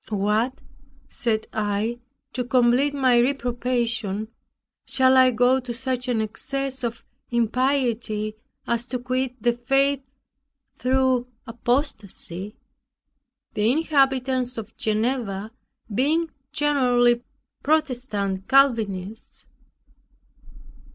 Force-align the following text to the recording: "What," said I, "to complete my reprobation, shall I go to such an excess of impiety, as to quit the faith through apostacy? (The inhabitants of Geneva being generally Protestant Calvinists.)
"What," 0.09 0.61
said 1.09 1.45
I, 1.53 1.99
"to 2.33 2.43
complete 2.43 2.95
my 2.95 3.19
reprobation, 3.19 4.29
shall 4.83 5.15
I 5.15 5.29
go 5.29 5.59
to 5.59 5.75
such 5.75 6.07
an 6.07 6.21
excess 6.21 6.83
of 6.83 7.05
impiety, 7.29 8.35
as 8.65 8.87
to 8.87 8.97
quit 8.97 9.35
the 9.43 9.53
faith 9.53 10.01
through 10.75 11.27
apostacy? 11.45 12.55
(The 13.53 13.71
inhabitants 13.71 14.57
of 14.57 14.75
Geneva 14.75 15.51
being 15.93 16.31
generally 16.51 17.21
Protestant 17.61 18.47
Calvinists.) 18.47 19.45